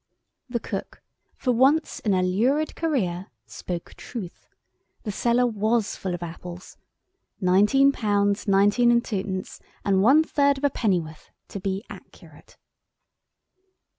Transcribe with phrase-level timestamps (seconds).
[0.49, 1.03] The cook,
[1.35, 4.47] for once in a lurid career, spoke truth.
[5.03, 6.75] The cellar was full of apples.
[7.39, 12.57] Nineteen pounds nineteen and twopence and one third of a pennyworth—to be accurate.